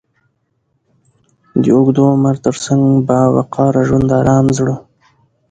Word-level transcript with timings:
د 1.61 1.63
اوږد 1.75 1.97
عمر 2.11 2.35
تر 2.45 2.55
څنګ، 2.65 2.81
با 3.07 3.19
وقاره 3.35 3.81
ژوند، 3.87 4.09
ارام 4.19 4.45
زړه، 4.57 4.75